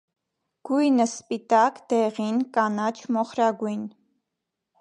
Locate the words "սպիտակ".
1.09-1.77